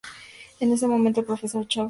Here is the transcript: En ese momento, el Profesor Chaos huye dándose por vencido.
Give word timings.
En 0.59 0.71
ese 0.71 0.87
momento, 0.87 1.19
el 1.19 1.27
Profesor 1.27 1.51
Chaos 1.51 1.53
huye 1.53 1.53
dándose 1.53 1.59
por 1.61 1.65
vencido. 1.69 1.79